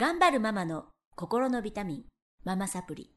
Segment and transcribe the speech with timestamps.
[0.00, 0.84] 頑張るママの
[1.16, 2.02] 心のビタミン、
[2.44, 3.10] ママサプリ。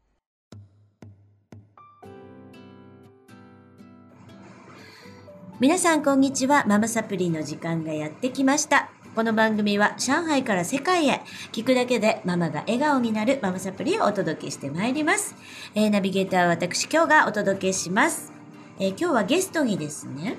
[5.60, 6.66] 皆さんこんにちは。
[6.66, 8.90] ママサプリの時間がやってきました。
[9.14, 11.22] この番組は上海から世界へ
[11.52, 15.36] 聞くだけでママが笑顔になるママサプリをお届けしてまいります。
[15.76, 18.34] えーナビゲーターは私今日がお届けします。
[18.80, 20.36] えー今日はゲストにですね、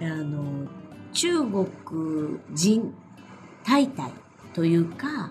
[0.00, 0.66] あの、
[1.12, 1.68] 中国
[2.54, 2.92] 人
[3.62, 4.12] タイタイ
[4.52, 5.30] というか、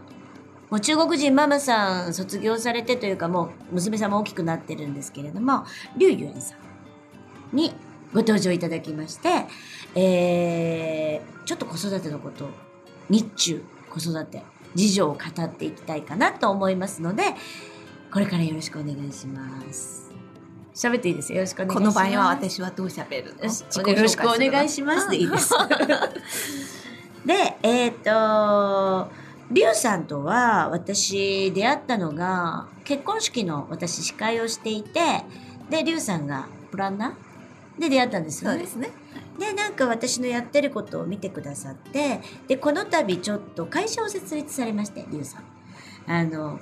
[0.70, 5.66] もう中国人ママさん卒業されてというかもう娘さんも大きくなってるんですけれども、
[5.98, 6.56] 劉ユエンさ
[7.54, 7.74] んに
[8.14, 9.30] ご登場いただきまして、
[9.96, 12.50] えー、ちょっと子育てのこと、
[13.10, 14.44] 日中子育て、
[14.76, 17.24] 事情を語っていきたいかなと思いますので、
[18.12, 20.12] これからよろしくお願いします。
[20.76, 21.32] 喋っていいです？
[21.32, 21.38] よ。
[21.38, 21.96] よろしくお願いしこます。
[21.98, 23.44] の場合は私はどう喋るの？
[23.46, 25.54] よろしくお願いしますでいいです。
[27.26, 29.12] で、えっ、と、
[29.52, 35.00] リュウさんとは私出会ったのが結婚式の私司会をしていて、
[35.70, 37.82] で、リュウさんがプランナー？
[37.82, 38.58] で出会ったんですよね。
[38.58, 38.92] そうですね。
[39.40, 45.44] で、なんか私のやってることを見てくださって、で、この度ちょっと会社を設立されまして、リュウさん。
[46.12, 46.60] あの、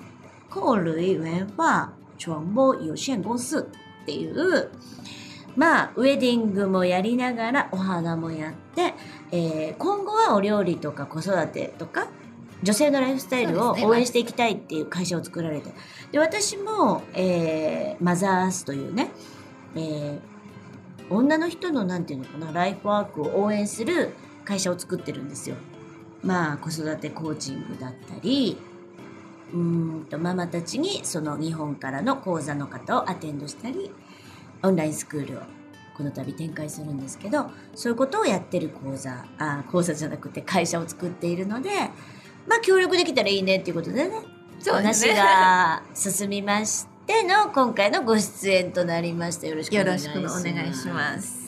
[0.49, 4.69] コールイ文化传播有限公司っていう、
[5.55, 8.93] まあ、ウェディングもやりながらお花もやって、
[9.31, 12.07] えー今後はお料理とか子育てとか、
[12.63, 15.71] 女性のライフスタイルを応援していきたいっていう会社を作られて。
[16.11, 19.11] で、私も、えーマザースというね、
[19.75, 20.37] えー
[21.09, 24.13] 女の人のなんていうのかな、ライフワークを応援する
[24.43, 25.55] 会社を作ってるんですよ。
[26.23, 28.57] まあ、子育てコーチングだったり、
[29.53, 33.91] うーんと、ママたちにその日本からの講座の方をアテンドしたり、
[34.63, 35.41] オンラインスクールを
[35.95, 41.69] この度展開するんですけど、そういうことをやってる講座、あ、講座じゃなくて会社を作っているので、
[42.47, 45.15] まあ、協力できたらいいねっていうことでね、話そうですね。
[45.15, 49.47] が進みましての今回のご出演となりました。
[49.47, 50.43] よろしくおよ願いしろしくおます。
[50.43, 51.47] 願いします。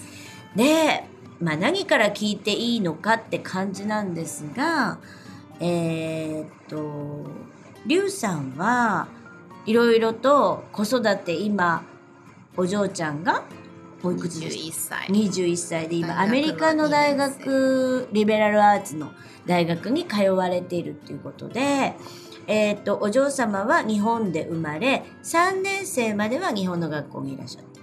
[0.55, 1.05] で、
[1.39, 4.99] まあ、何から聞いていいのかって感じなんですが、
[5.59, 7.25] えーっと、
[7.85, 9.07] リュウさんは
[9.65, 11.83] いろいろと子育て今、
[12.57, 13.43] お嬢ちゃんが
[14.03, 14.89] おいくつです。
[14.89, 15.07] か21歳。
[15.07, 19.11] 21歳で今アメリカの大学リベラルアーツの
[19.45, 21.95] 大学に通われているっていうことで、
[22.47, 27.79] えっ、とお嬢様は日本で生まれ3年生までは日本の学校にいらっしゃって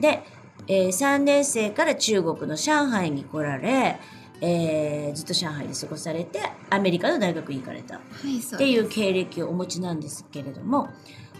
[0.00, 0.22] で、
[0.68, 3.98] えー3年生から中国の上海に来られ、
[4.40, 7.96] えーずっと上海で過ごされてアメリカの大学に行かれた。
[7.96, 10.88] っていう経歴をお持ちなんですけれども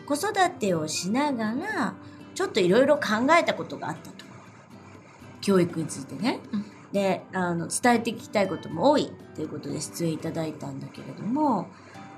[0.07, 1.95] 子育てをしながら
[2.39, 4.25] ちょっといろいろ考えたことがあったと。
[5.41, 6.65] 教育についてね、うん。
[6.93, 11.67] であの伝えていきたいことも多いということで出演いただいたんだけれども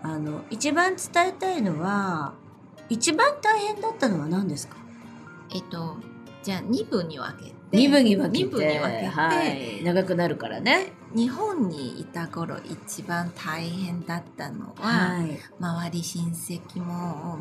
[0.03, 2.35] あの一番伝えたいのは
[2.91, 4.77] 一番大変だったのは何ですか？
[5.55, 5.97] えっと、
[6.43, 7.55] じゃあ2部に分けて。
[7.73, 8.45] 二部に分けて。
[8.45, 10.93] 二部に分けて、はい、長くなるからね。
[11.15, 15.39] 日本にいた頃一番大変だったのは、はい。
[15.59, 17.39] 周り親戚も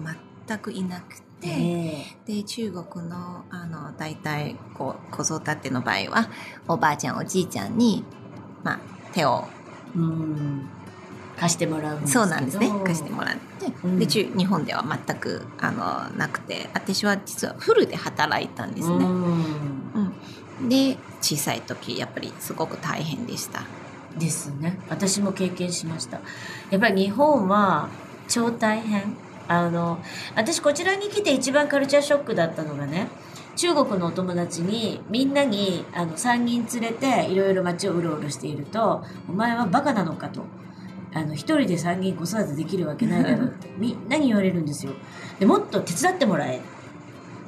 [0.50, 6.30] 全くいなくて、えで中国のあの大体こう子育ての場合は
[6.68, 8.04] おばあちゃんおじいちゃんに、
[8.64, 8.80] まあ、
[9.14, 9.46] 手を
[9.96, 10.70] えうん。
[11.38, 12.70] 貸してもらうんそうなんですね。
[12.84, 14.00] 貸してもらって、うん。
[14.00, 19.06] で中日本では全くあのなくて私は実はフルで働いたんですね。
[19.06, 20.14] うん。
[20.60, 23.62] うん、で小さい時やっぱりすごく大変でした。
[24.18, 24.78] ですね。
[24.90, 26.20] 私も経験しました。
[26.72, 27.88] やっぱり日本は
[28.28, 29.16] 超大変
[29.50, 30.00] あの
[30.36, 33.10] 私こちらに来て一番カルチャーショックだったのがね
[33.56, 40.44] 中国のお友達にみんなにあの3人連れていろいろ街をうろうろしていると「お前はバカなのか」と。
[41.12, 44.92] あの一人で3人子育てできるわけないだろうって みんなに言われるんですよ。
[45.40, 46.62] でもっと手伝ってもらえ。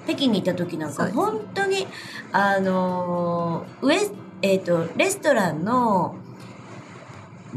[0.07, 1.85] 北京にいた時なんか本当に
[2.31, 3.99] あのウエ
[4.41, 6.15] えっ、とレストランの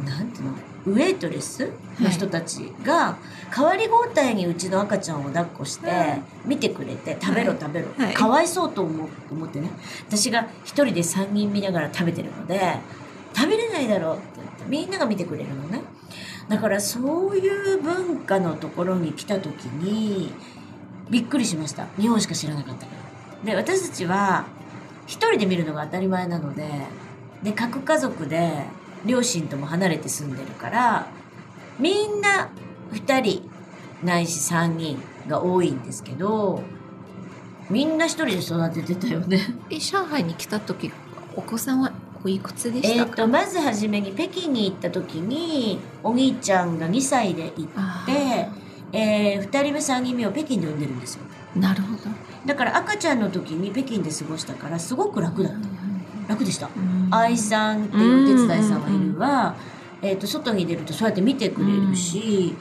[0.02, 0.52] なんていうの
[0.86, 3.16] ウェイトレスの人たちが
[3.54, 6.22] 代わり交代にうちの赤ちゃんを抱っこしてはい。
[6.44, 7.60] 見てくれて食べろはい。
[7.60, 8.14] 食べろ、はい。
[8.14, 9.70] かわいそうと思思ってね。
[10.08, 12.60] 私が一人で3人見ながら食べてるので
[13.34, 15.82] 食べれないだろうって言ってみんなが見てくれるのね。
[16.48, 20.32] だからそういう文化のところに来た時に
[21.08, 21.86] びっくりしました。
[21.98, 23.04] 日本しか知らなかったから。
[23.44, 24.46] で私たちは
[25.06, 26.68] 一人で見るのが当たり前なので
[27.42, 28.64] で核家族で
[29.04, 31.06] 両親とも離れて住んでるから
[31.78, 32.50] みんな
[32.92, 33.50] 2人
[34.02, 34.98] ないし3人
[35.28, 36.62] が多いんですけど
[37.70, 39.38] みんな一人で育ててたよね。
[39.70, 40.92] で上海に来た時
[41.34, 41.92] お子さんは
[42.26, 51.24] いくつでしえー、たか、とまず初めに北京に行った時にお兄ちゃんが2歳で行あって、えー、2人目3人目を北京で産んでるんですよ。
[51.56, 52.02] ーなるほど、
[52.46, 55.58] だから赤ちゃんの時に北京で過ごしたからすごく楽だった
[56.28, 56.68] 楽でした。
[56.74, 57.08] うん。
[57.10, 59.54] 愛さんっていうお手伝いさんがいるわ、
[60.02, 62.54] えー、と外に出るとそうやって見てくれるし、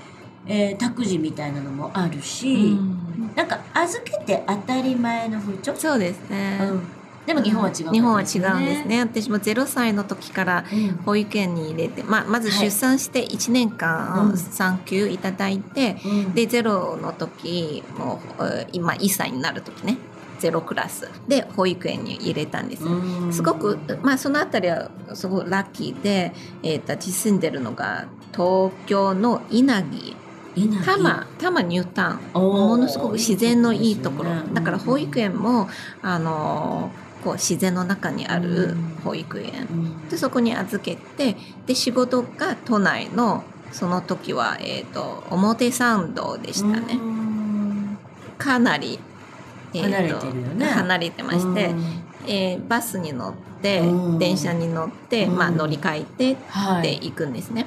[0.45, 6.83] えー託児みたいなのもあるし、うんなんか預けて当たり前の風潮、そうですね、うん、
[7.25, 8.99] でも日本は違う、日本は違うんです、ね。
[8.99, 10.89] 私も0歳の時からうん。
[11.05, 12.65] 保育園に入れて、まあ、まずはい。
[12.65, 14.37] 出産して1年間うん。
[14.37, 16.33] 産休いただいて、うん。
[16.33, 19.97] でゼロの時もうえー今1歳になる時ね
[20.43, 22.83] ゼロクラスで保育園に入れたんです
[23.31, 30.17] すごく、まあ、そのあたりはすごくラッキーで、えー、と私住んでるのが東京の稲城。
[30.55, 32.19] 多摩多摩ニュータウン。
[32.33, 34.43] ものすごく自然のいいところ、ね。
[34.53, 35.67] だから保育園も、
[36.03, 38.99] あのーこう自然の中にあるうん。
[39.03, 40.09] 保育園、うん。
[40.09, 47.97] でそこに預けてで仕事が都内のその時は、えー、と表参道でしたね、うん。
[48.37, 48.99] かなり、
[49.73, 50.65] えーと離れてるよね。
[50.65, 51.83] 離れてまして、うん。
[52.27, 54.19] えーバスに乗って、うん。
[54.19, 55.37] 電車に乗って、うん。
[55.37, 56.83] まあ、乗り換えてはい。
[56.83, 57.65] で行くんですね。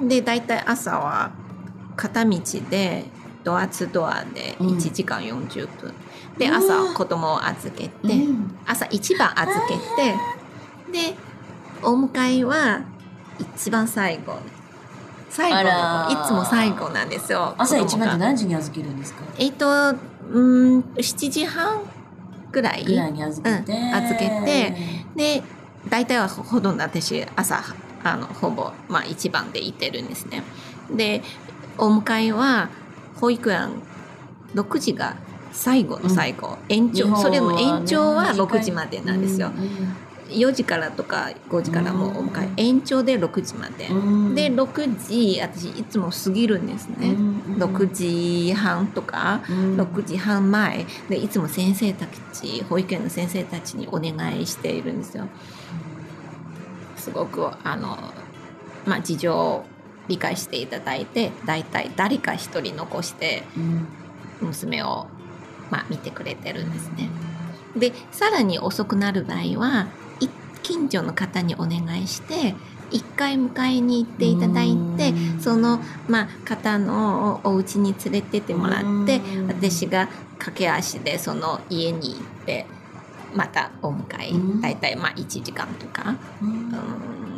[0.00, 1.30] で大体朝は
[1.96, 2.40] 片道
[2.70, 3.04] で
[3.44, 4.68] ドアツドアでうん。
[4.76, 5.92] 1時間40分、
[6.38, 8.54] で朝子供を預けて、うん。
[8.66, 10.14] 朝一番預けて
[11.10, 11.14] で
[11.82, 12.82] お迎えは
[13.38, 14.38] 一番最後。
[15.28, 15.58] 最後
[16.12, 17.54] いつも最後なんですよ。
[17.56, 19.22] 朝一番って何時に預けるんですか？
[19.38, 19.94] えっ、と
[20.30, 21.82] うん7時半
[22.50, 22.84] ぐらい？
[22.84, 24.74] ぐらいに預けて、うん預けて。
[25.16, 25.42] で
[25.88, 27.62] 大体はほほとんど私朝
[28.04, 30.42] あのほぼ、まあ、一番で行ってるんですね。
[30.94, 31.22] で
[31.78, 32.68] お迎えは
[33.16, 33.82] 保育園
[34.54, 35.16] 6時が
[35.50, 37.04] 最後の最後、延長。
[37.04, 39.96] 日本はねそれも延長は6時までなんですよ、うん
[40.32, 43.94] 4時からとか5時からもお迎え、うん延長で6時まで、う
[44.30, 44.34] ん。
[44.34, 49.80] で6時私いつも過ぎるんですね、うん6時半とかうん。
[49.80, 50.86] 6時半前。
[51.08, 55.28] でいつも先生たち保育園の先生たちにお願いしているんですよ。
[56.96, 57.98] すごくあの、
[58.86, 59.64] まあ、事情を
[60.08, 63.86] 理解していただいて大体誰か一人残してうん。
[64.40, 65.06] 娘を、
[65.70, 67.08] まあ、見てくれてるんですね。
[67.76, 70.01] でさらに遅くなる場合はい
[70.62, 72.54] 近所の方にお願いして
[72.90, 75.40] 一回迎えに行っていただいてうん。
[75.40, 79.48] その、まあ、方のお家に連れてってもらってうん。
[79.48, 82.66] 私が駆け足でその家に行って
[83.34, 84.60] またお迎えうん。
[84.60, 86.48] 大体まあ1時間とか、うん。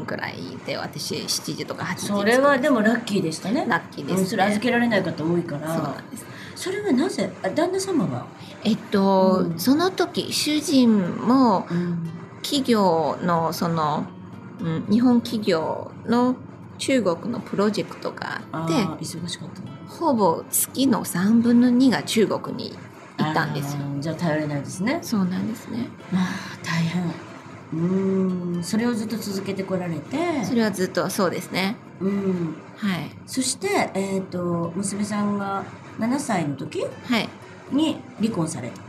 [0.00, 0.37] うん、ぐらい
[0.67, 3.65] で私7時とか8時それはでもラッキーでしたね。
[3.69, 4.20] ラッキーです、ね。
[4.23, 5.73] うんそれ預けられない方多いから。
[5.73, 6.27] そうなんです。
[6.56, 7.31] それはなぜ？
[7.43, 8.27] あ旦那様は、
[8.65, 9.59] えっと、うん。
[9.59, 12.11] その時主人もうん
[12.44, 14.06] 企業のその、
[14.61, 16.37] うん、日本企業の
[16.79, 22.70] 中国のプロジェクトがあって忙しかったのほぼ月の3分の2が中国に
[23.17, 23.82] 行ったんですよ。
[24.00, 25.88] じゃあ頼れないですねそうなんですね。
[26.12, 27.05] あー大変
[27.73, 31.76] うーんそれをずっと続けてこられてそれはずっとそうですね。
[32.00, 33.11] うんはい。
[33.26, 35.64] そして、えー、と娘さんが
[35.99, 37.29] 7歳の時はい。
[37.73, 38.82] に離婚された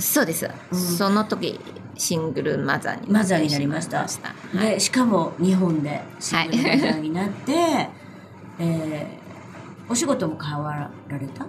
[0.00, 0.48] そうです。
[0.70, 1.58] うんその時
[1.96, 3.98] シングルマザーにマザーになりました。
[4.00, 4.06] は
[4.54, 4.58] い。
[4.70, 7.52] でしかも日本でシングルマザーになって、
[8.58, 9.26] えー
[9.88, 11.46] お仕事も変わられた？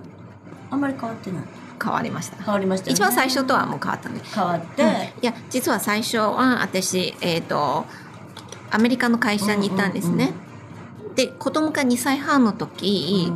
[0.69, 1.43] あんまり変わってない。
[1.83, 2.37] 変わりました。
[2.43, 2.93] 変わりましたよね。
[2.93, 4.21] 一番最初とはもう変わったんで。
[4.23, 4.89] 変わって、うん。
[4.89, 7.85] いや実は最初は私えっ、と
[8.69, 10.33] アメリカの会社にいたんですね。
[11.15, 13.31] で子供が2歳半の時、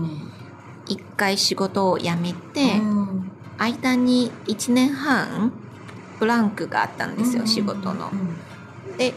[0.88, 3.32] 一回仕事を辞めて、うん。
[3.58, 5.52] 間に1年半
[6.22, 8.16] ブランクがあったんですよ、仕事のう。
[8.16, 9.16] んで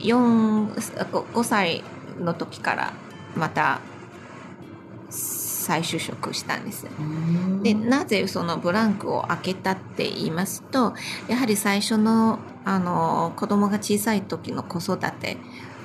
[0.00, 1.84] 4, 5歳
[2.18, 2.92] の時から
[3.36, 3.78] また
[5.10, 6.88] 再就職したんです。
[6.98, 7.62] うん。
[7.62, 10.94] でなぜそのブランクを開けたって言いますと
[11.28, 15.36] やはり最初のあの子供が小さい時の子育て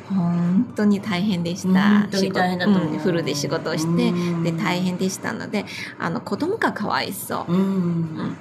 [0.10, 2.00] 本当に大変でした。
[2.00, 2.94] 本当に大変だと思う。
[2.94, 4.44] うんフルで仕事をしてうん。
[4.44, 5.66] で大変でしたので
[6.00, 8.38] あの子供がかわいそう、うん。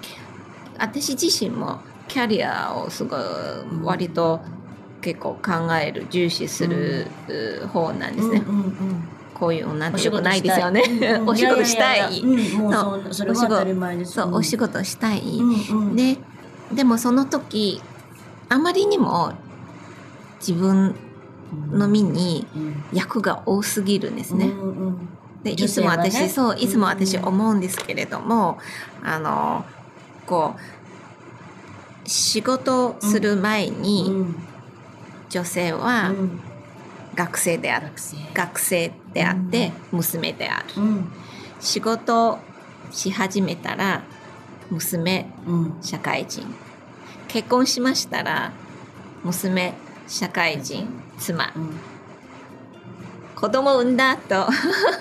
[0.78, 1.81] 私自身も
[2.14, 3.21] キャリアをすごい
[3.83, 4.40] 割と
[5.00, 9.09] 結構考える重視するう方なんですね、うんうんうん。
[9.35, 10.40] こういう女ってお仕事よくない。
[10.40, 10.83] ですよね
[11.26, 12.21] お仕事したい。
[12.23, 14.12] そうそれは当たり前です。
[14.12, 15.97] そう、お仕事したい、うんうん。
[15.97, 16.16] で
[16.73, 17.83] でもその時
[18.49, 19.33] あまりにも
[20.38, 20.94] 自分
[21.73, 22.85] の身にうん。
[22.92, 24.47] 役が多すぎるんですね。
[24.47, 25.09] うんうん。
[25.42, 27.25] でいつも私、そういつも私うん。
[27.25, 28.59] 思うんですけれども、
[29.02, 29.64] あの
[30.26, 30.83] こう
[32.04, 34.37] 仕事する前に、うん
[35.30, 36.40] 女性はうん。
[37.16, 38.16] 学生である、学生。
[38.34, 41.12] 学生であって娘である、うん。
[41.61, 42.38] 仕事
[42.92, 44.02] し始めたら
[44.70, 45.75] 娘うん。
[45.82, 46.46] 社会人。
[47.26, 48.52] 結婚しましたら
[49.25, 49.75] 娘
[50.06, 51.52] 社会人妻。
[51.56, 51.70] うん。
[53.34, 54.49] 子供産んだ後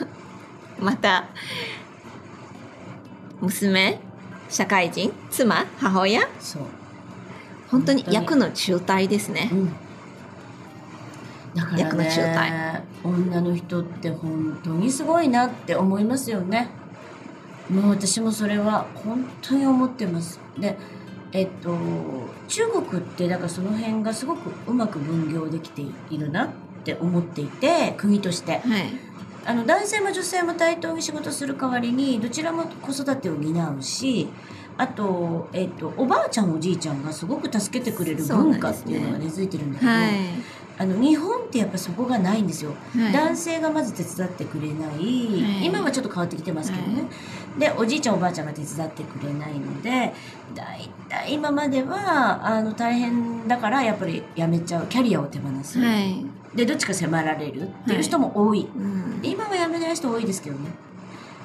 [0.79, 1.25] また
[3.39, 4.00] 娘
[4.50, 6.27] 社会人妻母親？
[6.39, 6.63] そう
[7.74, 9.50] 本当に役の中退ですね。
[9.51, 9.74] うん。
[11.56, 16.70] だから役の中ね女の人って本当にすごいなって思いますよね。
[17.72, 20.39] もう私もそれは本当に思ってます。
[20.56, 20.77] で
[21.32, 21.75] えっと
[22.48, 26.50] 中国ってだからその辺がすごくうまく分業できているなっ
[26.84, 28.60] て思っていて国として。
[28.60, 28.63] はい。
[29.46, 34.30] あの男性も女性も対等に仕事する代わりにどちらも子育てを担うし
[34.77, 40.12] あと,、えっとおばあちゃんおじいちゃんがすごく助けてくれる文化っていうのが根付いてるんだけど、はい。
[40.75, 43.13] あの日本ってやっぱそこがないんですよ、はい。
[43.13, 45.65] 男性がまず手伝ってくれない、はい。
[45.65, 47.03] 今はちょっと変わってきてますけどね、
[47.60, 49.92] でおじいちゃんおばあちゃんが手伝ってくれないので
[50.56, 56.25] だいたい今まではあの大変だからやっぱり辞めちゃうキャリアを手放す、はい。
[56.56, 59.22] でどっちか迫られるっていう人も多い、うん。
[59.22, 60.72] で今は辞めない人多いですけどね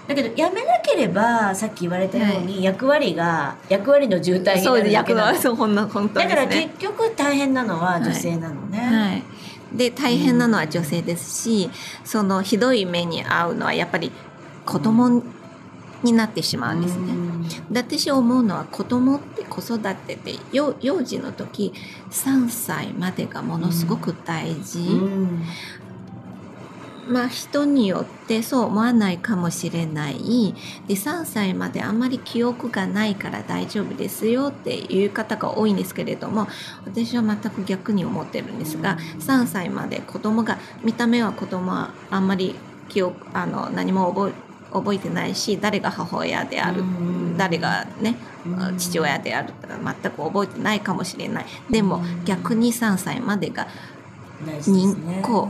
[0.08, 5.32] だけど辞めなければさっき言われたように役割が、役割の渋滞になるだけなの。
[5.34, 9.22] のそうほんの本当だから結局大変なのは女性なのね、はい、
[9.76, 11.70] で大変なのは女性ですし、
[12.04, 14.10] そのひどい目に遭うのはやっぱり
[14.64, 15.22] 子供
[16.02, 17.12] になってしまうんですね。
[17.70, 21.74] で私思うのは子供って子育てで幼幼児の時
[22.10, 25.44] 3歳までがものすごく大事、うん
[27.08, 30.54] まあ人によってそう思わないかもしれない。
[30.86, 36.48] で3歳まであんまり記憶がないから大丈夫ですよっていう方が多いんですけれども
[36.84, 42.54] 私は全く逆に思ってるんですが3歳まで子供が見た目は子供はあんまり
[42.88, 47.36] 記憶あの何も覚え覚えてないし誰が母親であるうん。
[47.36, 48.78] 誰がねうん。
[48.78, 49.52] 父親である
[50.02, 51.46] 全く覚えてないかもしれない。
[51.70, 52.24] でもうん。
[52.24, 53.66] 逆に3歳までが
[54.46, 55.22] 大事ですね。
[55.22, 55.48] こ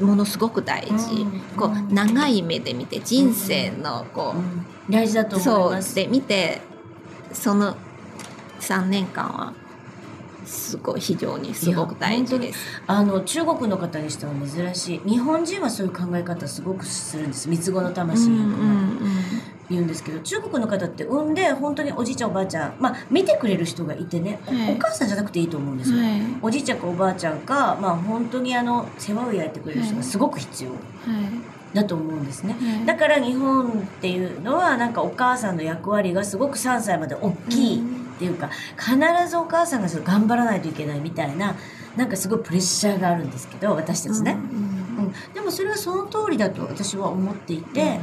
[0.00, 1.40] ものすごく大事、うん。
[1.56, 4.66] こう長い目で見て人生のこうう、ん。
[4.90, 5.92] 大事だと思いそます。
[5.92, 5.94] う。
[5.94, 6.60] で見て
[7.32, 7.76] その
[8.60, 9.52] 3年間は
[10.44, 12.58] すごい非常にすごく大事です。
[12.86, 15.00] あの中国の方にしては珍しい。
[15.08, 17.48] 日本人はそういう考え方すごくするんです。
[17.48, 18.98] 三つ子の魂うんとかうん
[19.70, 24.74] 言うんですけど、中国の方って産んで本当におじいちゃんおばあちゃんまあ見てくれる人がいてね、おはい。
[24.74, 26.20] お母さんじゃなくていいと思うんですよ、うんはい。
[26.42, 30.70] おじいちゃんかおばあちゃんかまあ本当にあの世話を焼いてくれる人がすごく必要
[31.74, 32.86] だと思うんですね、はい。
[32.86, 38.96] だから日本っていうのはなんかお母さんの役割がすごく3歳まで大きいっていうか、必
[39.28, 41.54] ずお母さんが頑張らないといけないみたいな
[41.96, 44.68] なんかすごいプレッシャーがあるんですけど私たちね、うんうん
[45.32, 48.00] でもそれはその通りだと私は思っていて、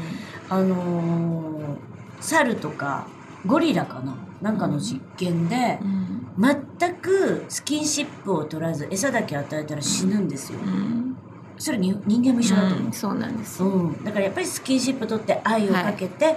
[0.49, 3.07] あのー猿とか
[3.45, 4.15] ゴリラかな？
[4.41, 11.15] なんかの実験でうん全くスキンシップを取らず餌だけ与えたら死ぬんですよ、うん。
[11.57, 12.85] それに人間も一緒だと思う。
[12.87, 13.63] うんそうなんです。
[13.63, 16.35] うん、だからやっぱりスキンシップ取って愛をかけて、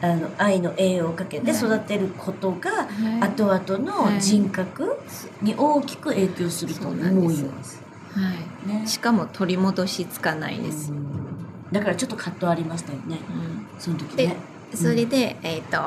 [0.00, 3.20] あの愛の栄養をかけて育てることが、はい。
[3.20, 4.98] 後々の人格
[5.42, 6.96] に大きく影響すると思
[7.30, 7.80] います。
[8.14, 8.32] は
[8.64, 8.68] い。
[8.68, 8.86] ね。
[8.86, 10.92] しかも取り戻しつかないです。
[10.92, 11.35] うん
[11.72, 13.18] だからちょっと葛藤ありましたよね。
[13.28, 13.80] うん。
[13.80, 14.36] その時でね。
[14.74, 15.78] それで、えっ、と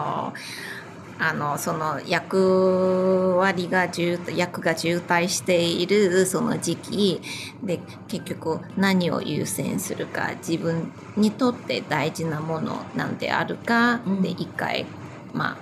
[1.22, 7.22] あのその役割が渋役が渋滞しているその時期。
[7.62, 14.22] で結局何を優先するか自分にとって大事なものなんであるか、うん。
[14.22, 14.86] で一回
[15.34, 15.58] まあ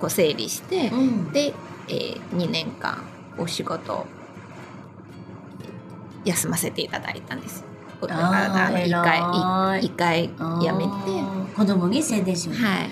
[0.00, 1.32] こう整理して、うん。
[1.32, 1.52] で、
[1.88, 3.02] えー、2年間
[3.36, 4.06] お仕事
[6.24, 7.73] 休ませていただいたんです。
[8.10, 10.30] あーあの一回い一回
[10.64, 10.90] やめて、
[11.56, 12.90] 子供に宣伝しよう、はい。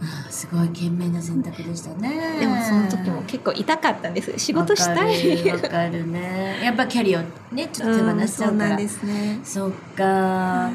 [0.00, 2.38] あーすごい賢明な選択でしたね。
[2.38, 4.38] でもその時も結構痛かったんです。
[4.38, 5.50] 仕事したい。
[5.50, 6.60] わかるね。
[6.62, 7.22] やっぱキャリアを
[7.52, 8.78] ねちょっと手放しちゃうから。
[8.88, 9.40] すね。
[9.42, 10.70] そっか、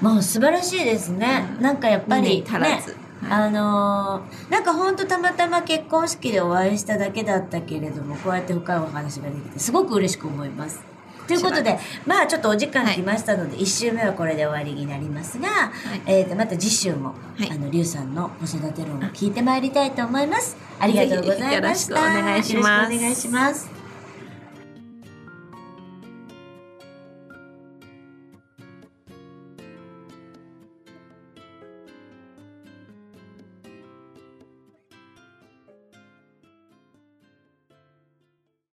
[0.00, 1.44] もう素晴らしいですね。
[1.58, 2.88] うんなんかやっぱり、二年足らず。
[2.88, 10.91] ね、はいあのーなんかほんとたまたま結婚式でお会いしただけだったけれども、こうやって深いお話ができて、すごく嬉しく思います。
[11.26, 15.48] ということで、まあちょっとお時間来ましたので、一週目はこれで終わりになりますが、
[16.06, 20.56] えーとまた次週も、はいあの、リュウさんの子育て論を聞いてまいりたいと思います。
[20.78, 21.54] ありがとうございました。
[21.54, 23.81] よろしくお願いします。